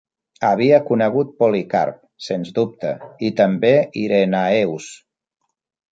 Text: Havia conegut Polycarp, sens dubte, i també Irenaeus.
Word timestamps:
Havia 0.47 0.77
conegut 0.85 1.35
Polycarp, 1.43 2.01
sens 2.29 2.51
dubte, 2.57 2.95
i 3.29 3.33
també 3.43 3.71
Irenaeus. 4.05 4.93